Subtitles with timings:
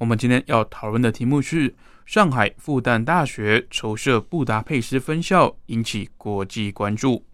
[0.00, 1.74] 我们今天要讨论的题目是：
[2.06, 7.26] 上海复旦大学筹设布达佩斯分校，引起国际关注。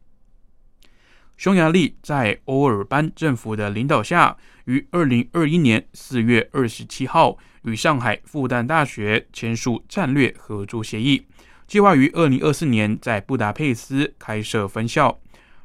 [1.37, 11.25] 匈牙利在欧尔班政府的领导下，于二零二一年四月二十七号与上海复旦大学签署战略合作协议，
[11.69, 15.21] 计划于二零二四年在布达佩斯开设分校。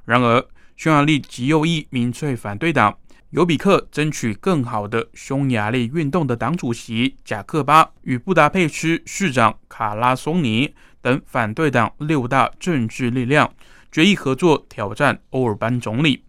[0.05, 2.95] 然而，匈牙利极右翼民粹反对党。
[3.31, 10.69] 尤比克争取更好的匈牙利运动的党主席贾克巴与布达佩斯市长卡拉松尼
[11.01, 13.49] 等反对党六大政治力量
[13.89, 16.21] 决议合作挑战欧尔班总理，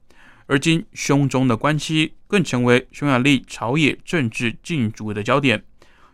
[0.46, 5.60] 而今匈中的关系更成为匈牙利朝野政治竞逐的焦点。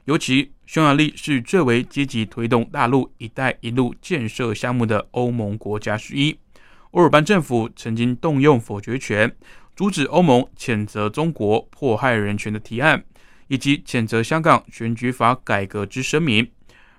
[0.06, 6.39] 尤其匈牙利是最为积极推动大陆“一带一路”建设项目的欧盟国家之一，
[6.92, 9.30] 欧尔班政府曾经动用否决权。
[9.78, 13.04] 阻止欧盟谴责中国迫害人权的提案，
[13.46, 16.50] 以及谴责香港选举法改革之声明。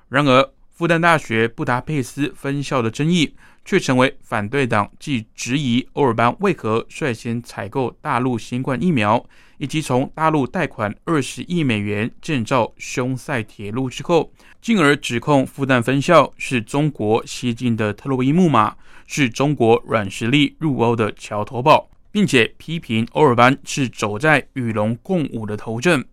[0.07, 3.35] 然而，复旦大学布达佩斯分校的争议
[3.65, 9.21] 却成为反对党既质疑欧尔班为何率先采购大陆新冠疫苗，
[9.57, 21.88] 以及从大陆贷款二十亿美元建造匈塞铁路之后，进而指控复旦分校是中国西进的特洛伊木马，是中国软实力入欧的桥头堡。
[22.11, 26.05] 并且批评欧尔班是走在与龙共舞的头阵，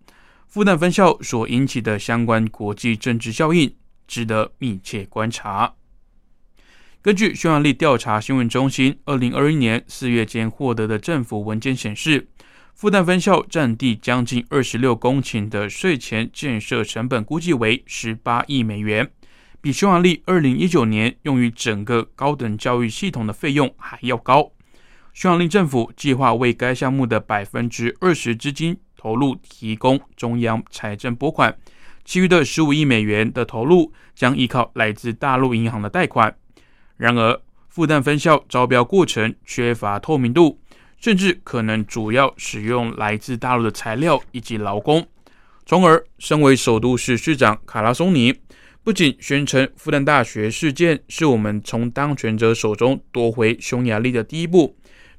[0.47, 3.75] 复旦分校所引起的相关国际政治效应
[4.07, 5.73] 值得密切观察。
[7.01, 12.27] 根据匈牙利调查新闻中心二零二一年四月间获得的政府文件显示，
[12.73, 19.09] 复旦分校占地将近二十六公顷的税前建设成本估计为十八亿美元，
[19.61, 24.51] 比匈牙利二零一九年用于整个高等教育系统的费用还要高。
[25.17, 31.57] 匈牙利政府计划为该项目的百分之二十资金投入提供中央财政拨款，
[32.05, 36.37] 其余的十五亿美元的投入将依靠来自大陆银行的贷款。
[36.97, 40.59] 然而，复旦分校招标过程缺乏透明度，
[40.99, 45.03] 甚至可能主要使用来自大陆的材料以及劳工，
[45.65, 48.35] 从而身为首都市市长卡拉松尼
[48.83, 54.77] 不仅宣称复旦大学事件是我们从当权者手中夺回匈牙利的第一步。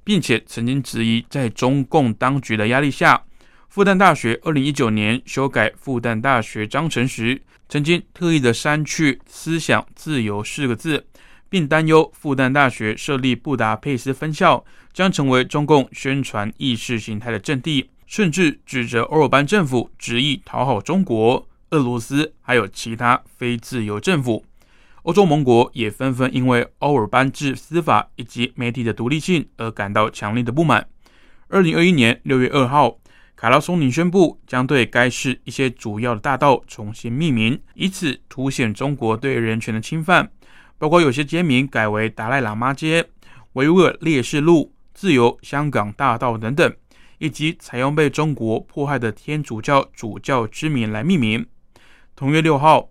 [0.09, 3.23] 并且曾经质疑，在中共当局的压力下，
[3.69, 11.07] 复旦大学二零一九年修改复旦大学章程时，曾经特意的删去“思想自由”四个字，
[11.51, 14.65] 并担忧复旦大学设立布达佩斯分校
[14.95, 24.43] 将成为中共宣传意识形态的阵地，甚至指责欧尔班政府执意讨好中国、俄罗斯，还有其他非自由政府。
[25.09, 30.87] 欧洲盟国也纷纷因为欧尔班治司法以及媒体的独立性而感到强烈的不满。
[31.49, 32.99] 二零二一年六月二号，
[33.35, 40.31] 卡拉松宁宣布将对该市一些主要的大道重新命名，以此凸显中国对人权的侵犯，
[40.77, 43.07] 包括有些街名改为达赖喇嘛街、
[43.55, 46.71] 维吾尔烈士路、自由香港大道等等，
[47.17, 51.47] 以及采用被中国迫害的天主教主教之名来命名。
[52.15, 52.91] 同月六号。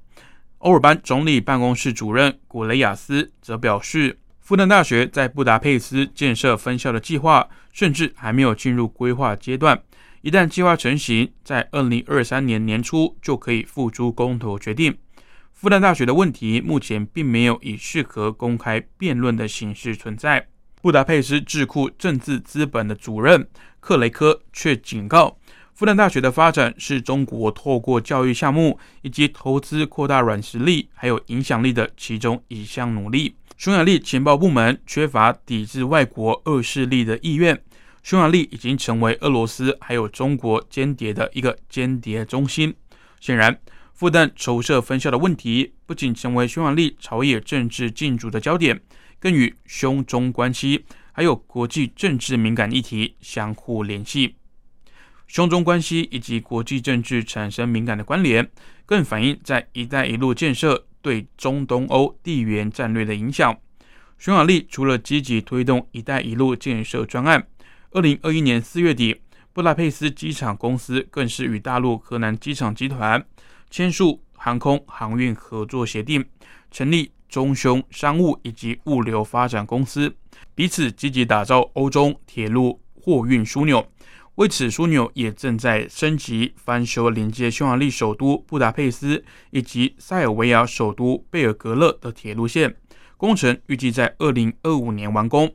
[0.60, 9.80] 欧尔班总理办公室主任古雷亚斯则表示，复旦大学在布达佩斯建设分校的计划甚至还没有进入规划阶段。
[10.22, 14.98] 一旦计划成型，在二零二三年年初就可以付诸公投决定。
[15.54, 20.48] 复旦大学的问题目前并没有以适合公开辩论的形式存在。
[20.82, 23.48] 布达佩斯智库政治资本的主任
[23.80, 25.37] 克雷科却警告。
[25.78, 33.36] 复旦大学的发展是中国透过教育项目以及投资扩大软实力还有影响力的其中一项努力。
[33.58, 37.62] 匈牙利情报部门缺乏抵制外国恶势力的意愿，
[38.02, 42.74] 匈牙利已经成为俄罗斯还有中国间谍的一个间谍中心。
[43.20, 43.56] 显然，
[43.94, 48.82] 复旦筹设分校的问题不仅成为匈牙利朝野政治竞逐的焦点，
[49.20, 54.34] 更与匈中关系还有国际政治敏感议题相互联系。
[55.28, 58.50] 匈中关系以及国际政治产生敏感的关联，
[58.86, 63.56] 更反映在“一带一路”建设对中东欧地缘战略的影响。
[64.18, 67.46] 匈牙利除了积极推动“一带一路”建设专案，
[67.92, 69.22] 二零二一年四月底，
[69.52, 73.24] 布达佩斯机场公司更是与大陆河南机场集团
[73.70, 76.24] 签署航空航运合作协定，
[76.72, 80.16] 成立中匈商务以及物流发展公司，
[80.56, 83.86] 彼此积极打造欧中铁路货运枢纽。
[84.38, 92.76] 为此，枢纽也正在升级翻修连接匈牙利首都布达佩斯以及塞尔维亚首都贝尔格勒的铁路线，
[93.18, 95.52] 工程预计在二零二五年完工。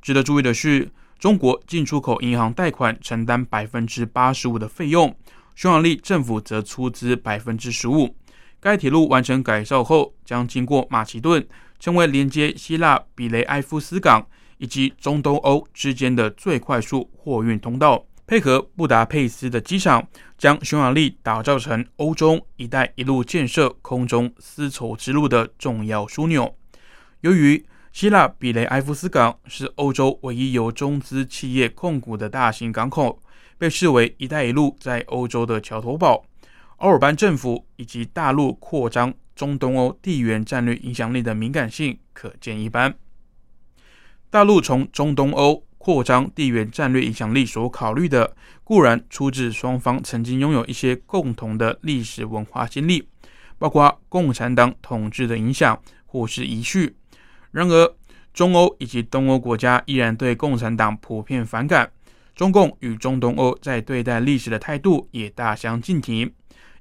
[0.00, 0.88] 值得注意的是，
[1.18, 5.12] 中国进出口银行贷款承担百分之八十五的费用，
[5.56, 8.14] 匈牙利政府则出资百分之十五。
[8.60, 11.44] 该铁路完成改造后，将经过马其顿，
[11.80, 14.24] 成为连接希腊比雷埃夫斯港
[14.58, 18.06] 以及中东欧之间的最快速货运通道。
[18.24, 20.08] 配合布达佩斯的机场，
[20.38, 26.56] 将匈牙利打造成欧洲“一带一路”建设空中丝绸之路的重要枢纽。
[27.20, 33.20] 由于希腊比雷埃夫斯港是欧洲唯一由中资企业控股的大型港口，
[33.58, 36.24] 被视为“一带一路”在欧洲的桥头堡。
[36.76, 42.94] 奥尔班政府以及大陆扩张中东欧地缘战略影响力的敏感性可见一斑。
[44.30, 45.64] 大陆从中东欧。
[45.82, 53.08] 扩张地缘战略影响力所考虑的，固然出自双方曾经拥有一些共同的历史文化经历，
[53.58, 55.76] 包括共产党统治的影响
[56.06, 56.94] 或是遗绪。
[57.50, 57.96] 然而，
[58.32, 61.90] 中欧以及东欧国家依然对共产党普遍反感。
[62.36, 66.32] 中共与中东欧在对待历史的态度也大相径庭，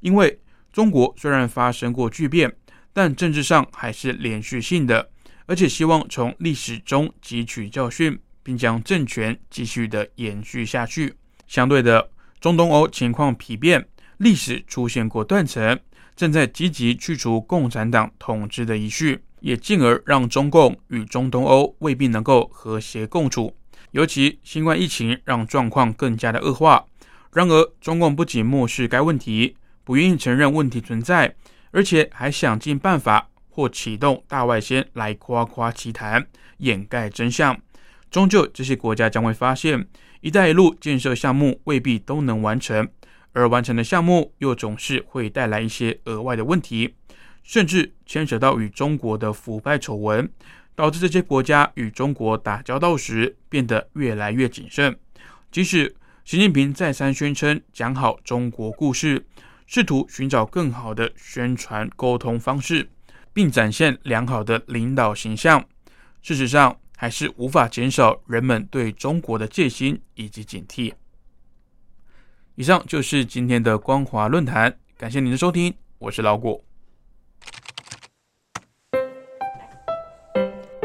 [0.02, 0.40] 因为
[0.72, 2.56] 中国虽然发生过巨变，
[2.94, 5.10] 但政治上还是连续性的，
[5.48, 8.20] 而且希望从历史中汲取教训。
[8.44, 11.16] 并将政权继续的延续下去。
[11.48, 12.10] 相对的，
[12.40, 15.80] 中东欧情况疲变，历史出现过断层，
[16.16, 23.56] 正在积极去除共产党统治的遗绪，也进而让中共与中东欧未必能够和谐共处。
[23.92, 26.86] 尤其新冠疫情让状况更加的恶化。
[27.34, 31.36] 然而，中共不仅漠视该问题，不愿意承认问题存在，
[31.72, 36.26] 而且还想尽办法或启动大外宣来夸夸其谈，
[36.58, 37.60] 掩盖真相。
[38.12, 39.88] 终究，这些国家将会发现
[40.20, 42.86] ，“一带一路”建设项目未必都能完成，
[43.32, 46.94] 而完成的项目又总是会带来一些额外的问题，
[47.42, 50.30] 甚至牵扯到与中国的腐败丑闻，
[50.76, 54.94] 导致这些国家与中国打交道时变得越来越谨慎。
[55.50, 59.26] 即使习近平再三宣称讲好中国故事，
[59.66, 62.90] 试图寻找更好的宣传沟通方式，
[63.32, 65.64] 并展现良好的领导形象，
[66.22, 66.76] 事实上。
[67.02, 70.94] 还是无法减少人们对中国的戒心以及警惕。
[72.54, 76.64] 以上就是今天的光华论坛，感谢您的收听，我是老谷。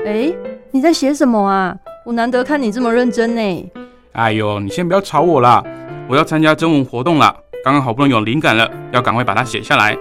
[0.06, 0.34] 哎，
[0.70, 1.76] 你在写什么啊？
[2.06, 3.70] 我难得看你这么认真呢。
[4.12, 5.62] 哎呦，你先不要吵我啦，
[6.08, 7.26] 我要参加征文活动了，
[7.62, 9.94] 刚刚好不容易有灵感了，要赶快把它写下来。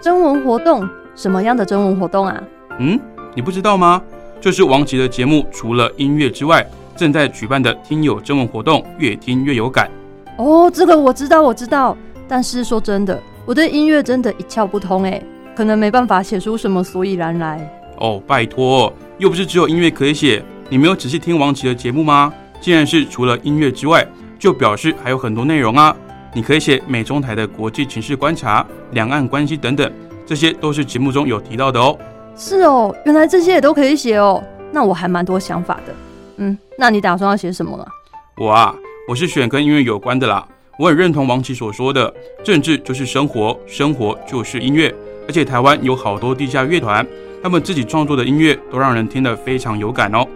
[0.00, 0.88] 征文活动？
[1.16, 2.40] 什么样的征文活动啊？
[2.78, 3.00] 嗯，
[3.34, 4.00] 你不知道吗？
[4.40, 6.64] 就是王琦的节目，除了音乐之外，
[6.96, 9.90] 正在举办的听友征文活动，越听越有感。
[10.38, 11.96] 哦，这个我知道，我知道。
[12.28, 15.22] 但是说真的，我对音乐真的一窍不通哎，
[15.54, 17.68] 可能没办法写出什么所以然来。
[17.98, 20.42] 哦，拜托，又不是只有音乐可以写。
[20.68, 22.32] 你没有仔细听王琦的节目吗？
[22.60, 24.06] 既然是除了音乐之外，
[24.38, 25.96] 就表示还有很多内容啊。
[26.34, 29.90] 你可以写美中台的国际情势观察、两岸关系等等，
[30.26, 31.96] 这些都是节目中有提到的哦。
[32.36, 34.42] 是哦，原来这些也都可以写哦。
[34.70, 35.94] 那我还蛮多想法的。
[36.36, 37.88] 嗯，那你打算要写什么啊？
[38.36, 38.74] 我啊，
[39.08, 40.46] 我是选跟音乐有关的啦。
[40.78, 42.12] 我很认同王琦所说的，
[42.44, 44.94] 政治就是生活，生活就是音乐。
[45.26, 47.04] 而且台湾有好多地下乐团，
[47.42, 50.26] 他们自己创作的音乐都让人听得非常有感哦。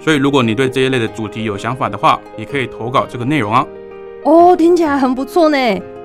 [0.00, 3.66] 所以如果你对这一类的主题有想法的话，也可以投稿这个内容啊。
[4.24, 5.58] 哦，听起来很不错呢。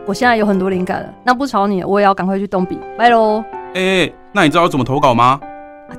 [0.05, 1.13] 我现在有很多灵感了。
[1.23, 2.77] 那不吵你，我也要赶快去动笔。
[2.97, 3.41] 拜喽。
[3.73, 4.11] 哎。
[4.35, 5.39] 那你知道怎么投稿吗？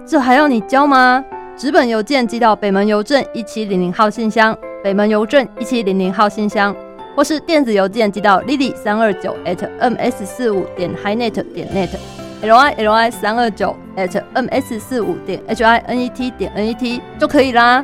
[0.06, 1.24] 这还要你教吗？
[1.56, 6.76] 纸本邮件寄到北门邮政一七零零号信箱，北门邮政一七零零号信箱，
[7.16, 15.42] 或是电子邮件寄到 lily 三二九 at ms 四五点 hinet 点 net，l i l i 三二九 at ms 四五点
[15.48, 17.82] h i n e t 点 n e t 就可以啦。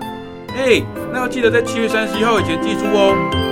[0.55, 3.52] 哎，那要记得在七月三十一号以前寄出哦。